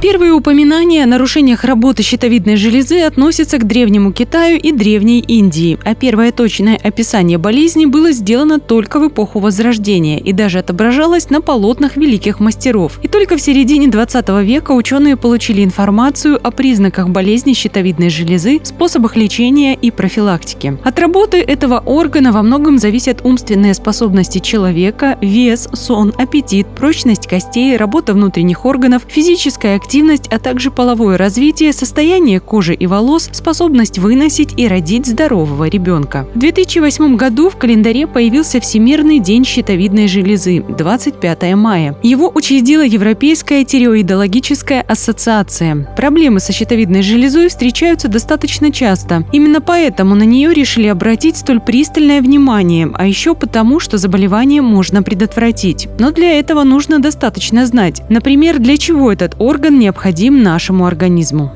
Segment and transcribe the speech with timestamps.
[0.00, 5.96] Первые упоминания о нарушениях работы щитовидной железы относятся к Древнему Китаю и Древней Индии, а
[5.96, 11.96] первое точное описание болезни было сделано только в эпоху Возрождения и даже отображалось на полотнах
[11.96, 13.00] великих мастеров.
[13.02, 19.16] И только в середине 20 века ученые получили информацию о признаках болезни щитовидной железы, способах
[19.16, 20.78] лечения и профилактики.
[20.84, 27.76] От работы этого органа во многом зависят умственные способности человека, вес, сон, аппетит, прочность костей,
[27.76, 33.98] работа внутренних органов, физическая активность активность, а также половое развитие, состояние кожи и волос, способность
[33.98, 36.26] выносить и родить здорового ребенка.
[36.34, 41.96] В 2008 году в календаре появился Всемирный день щитовидной железы– 25 мая.
[42.02, 45.88] Его учредила Европейская тиреоидологическая ассоциация.
[45.96, 49.24] Проблемы со щитовидной железой встречаются достаточно часто.
[49.32, 55.02] Именно поэтому на нее решили обратить столь пристальное внимание, а еще потому, что заболевание можно
[55.02, 55.88] предотвратить.
[55.98, 61.52] Но для этого нужно достаточно знать, например, для чего этот орган необходим нашему организму.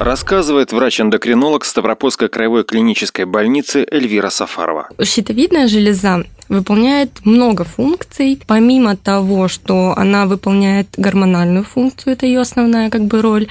[0.00, 4.88] Рассказывает врач-эндокринолог Ставропольской краевой клинической больницы Эльвира Сафарова.
[5.04, 8.40] Щитовидная железа выполняет много функций.
[8.46, 13.46] Помимо того, что она выполняет гормональную функцию, это ее основная как бы роль,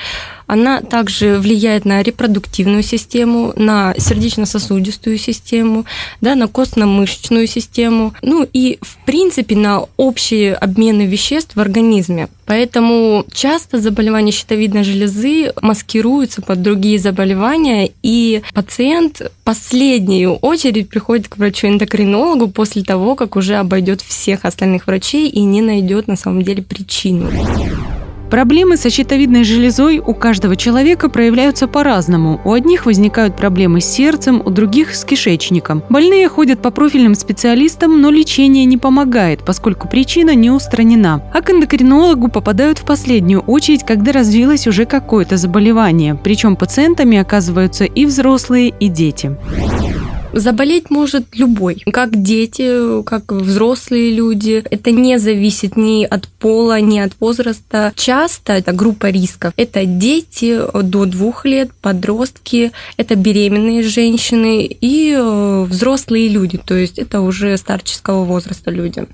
[0.50, 5.86] она также влияет на репродуктивную систему, на сердечно-сосудистую систему,
[6.22, 12.30] да, на костно-мышечную систему, ну и, в принципе, на общие обмены веществ в организме.
[12.48, 21.28] Поэтому часто заболевания щитовидной железы маскируются под другие заболевания, и пациент в последнюю очередь приходит
[21.28, 26.42] к врачу-эндокринологу после того, как уже обойдет всех остальных врачей и не найдет на самом
[26.42, 27.30] деле причину.
[28.30, 32.40] Проблемы со щитовидной железой у каждого человека проявляются по-разному.
[32.46, 35.84] У одних возникают проблемы с сердцем, у других– с кишечником.
[35.90, 41.24] Больные ходят по профильным специалистам, но лечение не помогает, поскольку причина не устранена.
[41.34, 46.14] А к эндокринологу попадают в последнюю очередь, когда развилось уже какое-то заболевание.
[46.16, 49.36] Причем пациентами оказываются и взрослые, и дети.
[50.34, 54.64] Заболеть может любой, как дети, как взрослые люди.
[54.70, 57.94] Это не зависит ни от пола, ни от возраста.
[57.96, 59.54] Часто это группа рисков.
[59.58, 67.00] Это дети до двух лет, подростки, это беременные женщины и э, взрослые люди, то есть
[67.00, 69.06] это уже старческого возраста люди.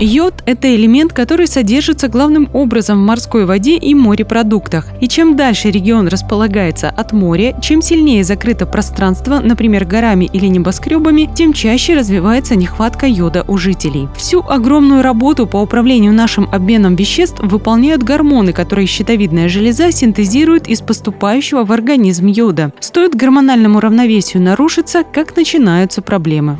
[0.00, 4.88] Йод– это элемент, который содержится главным образом в морской воде и морепродуктах.
[5.00, 11.30] И чем дальше регион располагается от моря, чем сильнее закрыто пространство, например, горами или небоскребами,
[11.34, 14.08] тем чаще развивается нехватка йода у жителей.
[14.16, 20.80] Всю огромную работу по управлению нашим обменом веществ выполняют гормоны, которые щитовидная железа синтезирует из
[20.80, 22.72] поступающего в организм йода.
[22.80, 26.58] Стоит гормональному равновесию нарушиться, как начинаются проблемы.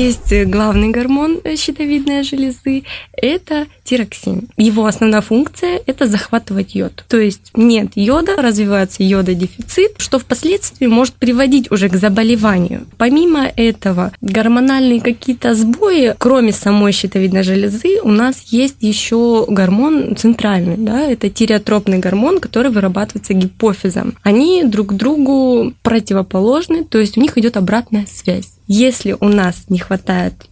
[0.00, 4.48] Есть главный гормон щитовидной железы– это тироксин.
[4.56, 7.04] Его основная функция– это захватывать йод.
[7.06, 12.86] То есть нет йода, развивается йододефицит, что впоследствии может приводить уже к заболеванию.
[12.96, 20.78] Помимо этого, гормональные какие-то сбои, кроме самой щитовидной железы, у нас есть еще гормон центральный,
[20.78, 24.14] да, это тиреотропный гормон, который вырабатывается гипофизом.
[24.22, 28.52] Они друг другу противоположны, то есть у них идет обратная связь.
[28.72, 29.89] Если у нас не хватает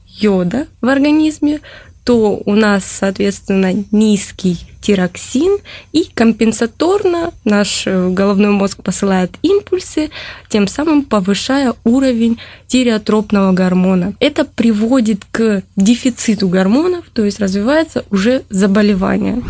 [0.07, 1.61] йода в организме,
[2.05, 5.59] то у нас, соответственно, низкий тироксин,
[5.93, 10.09] и компенсаторно наш э, головной мозг посылает импульсы,
[10.49, 14.15] тем самым повышая уровень тиреотропного гормона.
[14.21, 19.43] Это приводит к дефициту гормонов, то есть развивается уже заболевание.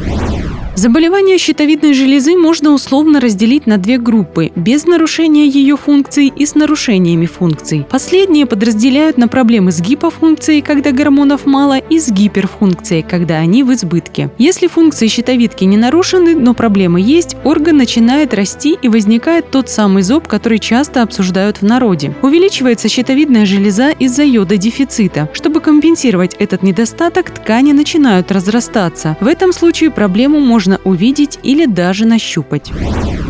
[0.79, 6.55] Заболевание щитовидной железы можно условно разделить на две группы– без нарушения ее функций и с
[6.55, 7.85] нарушениями функций.
[7.91, 13.73] Последние подразделяют на проблемы с гипофункцией, когда гормонов мало, и с гиперфункцией, когда они в
[13.73, 14.31] избытке.
[14.39, 20.05] Если функции щитовидки не нарушены, но проблемы есть, орган начинает расти и возникает тот самый
[20.05, 22.15] зоб, который часто обсуждают в народе.
[22.23, 25.29] Увеличивается щитовидная железа из-за йододефицита.
[25.33, 29.17] Чтобы компенсировать этот недостаток, ткани начинают разрастаться.
[29.21, 32.71] В этом случае проблему можно можно увидеть или даже нащупать.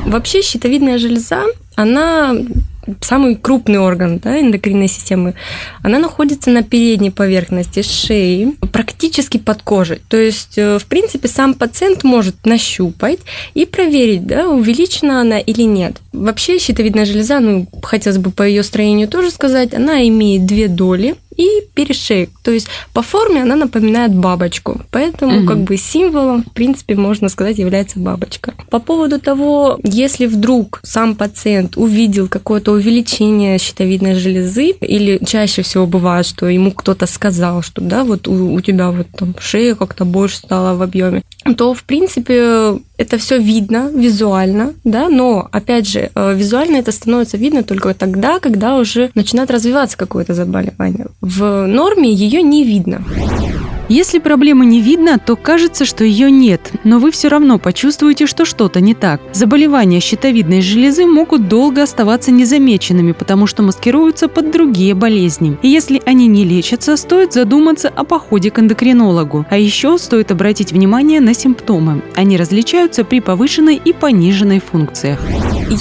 [0.06, 1.44] Вообще щитовидная железа,
[1.76, 2.34] она
[3.02, 5.34] самый крупный орган да, эндокринной системы,
[5.82, 10.00] она находится на передней поверхности шеи, практически под кожей.
[10.08, 13.18] То есть, э, в принципе, сам пациент может нащупать
[13.52, 16.00] и проверить, да, увеличена она или нет.
[16.14, 21.16] Вообще щитовидная железа, ну, хотелось бы по ее строению тоже сказать, она имеет две доли
[21.38, 22.30] и перешейк.
[22.42, 24.82] То есть по форме она напоминает бабочку.
[24.90, 25.46] Поэтому угу.
[25.46, 28.52] как бы символом, в принципе, можно сказать, является бабочка.
[28.70, 35.86] По поводу того, если вдруг сам пациент увидел какое-то увеличение щитовидной железы, или чаще всего
[35.86, 40.04] бывает, что ему кто-то сказал, что да, вот у, у тебя вот там шея как-то
[40.04, 41.22] больше стала в объеме,
[41.56, 47.36] то в принципе это все видно визуально, да, но опять же э, визуально это становится
[47.36, 51.06] видно только тогда, когда уже начинает развиваться какое-то заболевание.
[51.28, 53.04] В норме ее не видно.
[53.90, 58.46] Если проблемы не видно, то кажется, что ее нет, но вы все равно почувствуете, что
[58.46, 59.20] что-то не так.
[59.34, 65.58] Заболевания щитовидной железы могут долго оставаться незамеченными, потому что маскируются под другие болезни.
[65.60, 69.44] И если они не лечатся, стоит задуматься о походе к эндокринологу.
[69.50, 72.02] А еще стоит обратить внимание на симптомы.
[72.16, 75.20] Они различаются при повышенной и пониженной функциях.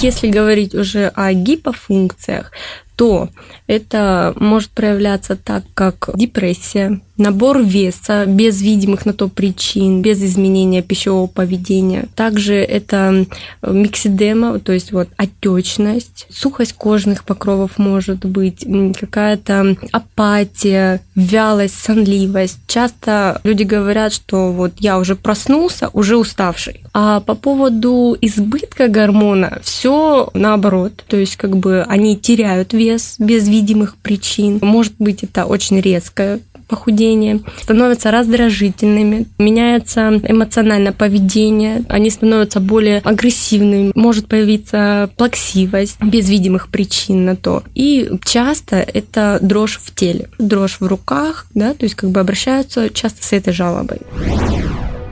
[0.02, 2.52] Если говорить уже о гипофункциях,
[2.98, 3.28] то
[3.68, 10.82] это может проявляться так, как депрессия, набор веса без видимых на то причин, без изменения
[10.82, 12.08] пищевого поведения.
[12.14, 13.26] Также это
[13.62, 18.64] миксидема, то есть вот отечность, сухость кожных покровов может быть,
[18.98, 22.58] какая-то апатия, вялость, сонливость.
[22.66, 26.82] Часто люди говорят, что вот я уже проснулся, уже уставший.
[26.92, 33.48] А по поводу избытка гормона все наоборот, то есть как бы они теряют вес без
[33.48, 34.58] видимых причин.
[34.62, 43.92] Может быть это очень резкое похудение, становятся раздражительными, меняется эмоциональное поведение, они становятся более агрессивными,
[43.94, 47.62] может появиться плаксивость без видимых причин на то.
[47.74, 52.90] И часто это дрожь в теле, дрожь в руках, да, то есть как бы обращаются
[52.90, 53.98] часто с этой жалобой.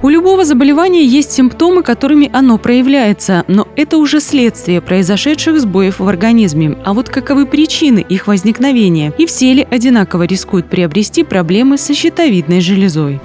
[0.06, 6.06] У любого заболевания есть симптомы, которыми оно проявляется, но это уже следствие произошедших сбоев в
[6.06, 6.78] организме.
[6.84, 9.12] А вот каковы причины их возникновения?
[9.18, 13.18] И все ли одинаково рискуют приобрести проблемы со щитовидной железой?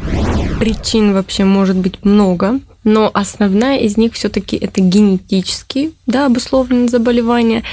[0.59, 7.63] Причин вообще может быть много но основная из них все-таки это генетические, да, обусловленные заболевания.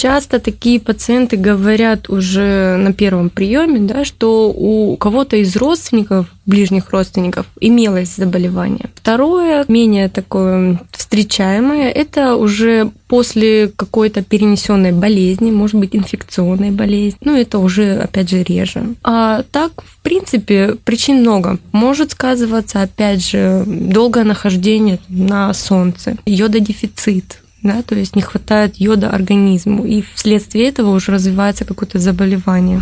[0.00, 6.90] Часто такие пациенты говорят уже на первом приеме, да, что у кого-то из родственников, ближних
[6.90, 8.88] родственников, имелось заболевание.
[8.94, 17.18] Второе, менее такое встречаемое, это уже после какой-то перенесенной болезни, может быть, инфекционной болезни.
[17.20, 18.94] Ну, это уже, опять же, реже.
[19.02, 21.58] А так, в принципе, причин много.
[21.72, 29.10] Может сказываться, опять же, долгое нахождение на солнце, йододефицит, да, то есть не хватает йода
[29.10, 32.80] организму, и вследствие этого уже развивается какое-то заболевание.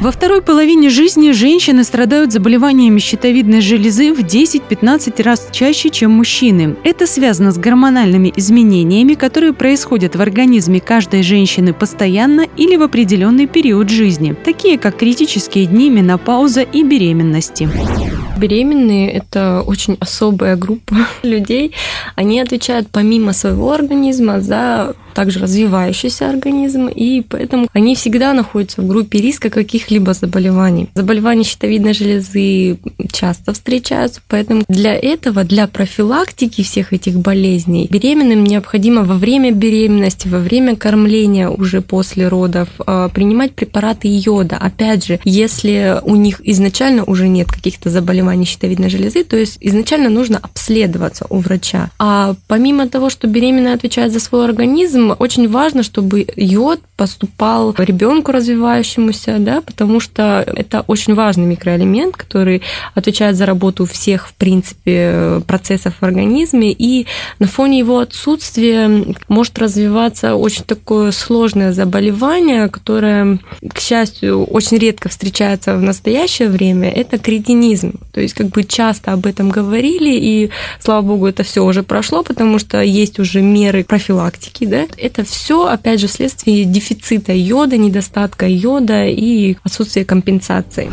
[0.00, 6.76] Во второй половине жизни женщины страдают заболеваниями щитовидной железы в 10-15 раз чаще, чем мужчины.
[6.84, 13.46] Это связано с гормональными изменениями, которые происходят в организме каждой женщины постоянно или в определенный
[13.46, 17.68] период жизни, такие как критические дни, менопауза и беременности.
[18.42, 21.72] Беременные– это очень особая группа людей.
[22.16, 28.86] Они отвечают помимо своего организма за также развивающийся организм, и поэтому они всегда находятся в
[28.86, 30.88] группе риска каких-либо заболеваний.
[30.94, 32.78] Заболевания щитовидной железы
[33.12, 40.28] часто встречаются, поэтому для этого, для профилактики всех этих болезней, беременным необходимо во время беременности,
[40.28, 44.56] во время кормления уже после родов а, принимать препараты йода.
[44.56, 50.08] Опять же, если у них изначально уже нет каких-то заболеваний щитовидной железы, то есть изначально
[50.08, 51.90] нужно обследоваться у врача.
[51.98, 58.32] А помимо того, что беременная отвечает за свой организм, очень важно, чтобы йод поступал ребенку
[58.32, 62.62] развивающемуся, да, потому что это очень важный микроэлемент, который
[62.94, 67.06] отвечает за работу всех, в принципе, процессов в организме, и
[67.38, 68.88] на фоне его отсутствия
[69.28, 76.90] может развиваться очень такое сложное заболевание, которое, к счастью, очень редко встречается в настоящее время,
[76.90, 77.94] это кретинизм.
[78.12, 82.22] То есть как бы часто об этом говорили, и, слава богу, это все уже прошло,
[82.22, 84.86] потому что есть уже меры профилактики, да.
[84.96, 90.90] Это все, опять же, вследствие дефицита йода, недостатка йода и отсутствия компенсации.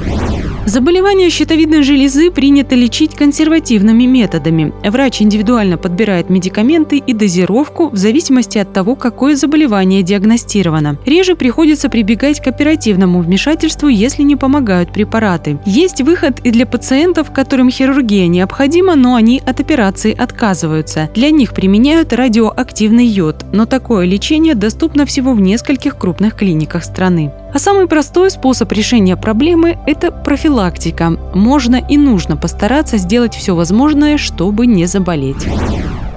[0.70, 4.72] Заболевание щитовидной железы принято лечить консервативными методами.
[4.88, 11.00] Врач индивидуально подбирает медикаменты и дозировку в зависимости от того, какое заболевание диагностировано.
[11.08, 15.58] Реже приходится прибегать к оперативному вмешательству, если не помогают препараты.
[15.66, 21.10] Есть выход и для пациентов, которым хирургия необходима, но они от операции отказываются.
[21.16, 27.32] Для них применяют радиоактивный йод, но такое лечение доступно всего в нескольких крупных клиниках страны.
[27.52, 31.10] А самый простой способ решения проблемы– это профилактика.
[31.34, 35.48] Можно и нужно постараться сделать все возможное, чтобы не заболеть.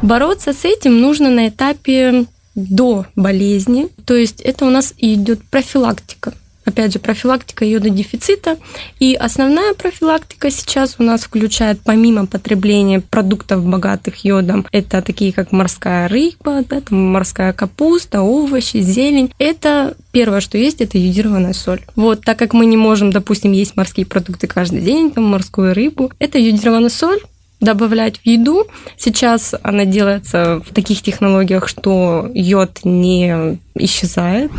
[0.03, 6.35] Бороться с этим нужно на этапе до болезни, то есть это у нас идет профилактика.
[6.64, 8.59] Опять же, профилактика йододефицита.
[8.99, 15.52] И основная профилактика сейчас у нас включает, помимо потребления продуктов, богатых йодом, это такие, как
[15.52, 19.33] морская рыба, да, там морская капуста, овощи, зелень.
[19.38, 21.81] Это первое, что есть, это йодированная соль.
[21.97, 26.11] Вот, так как мы не можем, допустим, есть морские продукты каждый день, там морскую рыбу,
[26.19, 27.21] это йодированная соль,
[27.61, 28.66] добавлять в еду.
[28.99, 34.50] Сейчас она делается в таких технологиях, что йод не исчезает.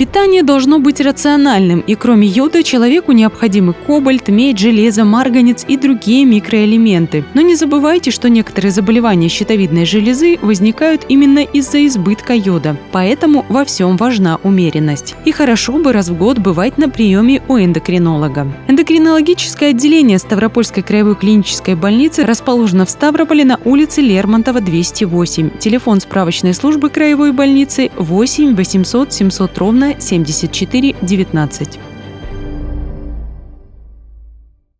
[0.00, 6.24] Питание должно быть рациональным, и кроме йода человеку необходимы кобальт, медь, железо, марганец и другие
[6.24, 7.22] микроэлементы.
[7.34, 13.66] Но не забывайте, что некоторые заболевания щитовидной железы возникают именно из-за избытка йода, поэтому во
[13.66, 15.16] всем важна умеренность.
[15.26, 18.50] И хорошо бы раз в год бывать на приеме у эндокринолога.
[18.68, 25.58] Эндокринологическое отделение Ставропольской краевой клинической больницы расположено в Ставрополе на улице Лермонтова, 208.
[25.58, 31.89] Телефон справочной службы краевой больницы 8 8 800 700 ровно 74 19.